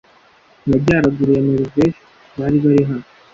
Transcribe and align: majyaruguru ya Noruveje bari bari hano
majyaruguru 0.69 1.31
ya 1.35 1.41
Noruveje 1.45 1.85
bari 2.37 2.57
bari 2.63 2.83
hano 2.89 3.05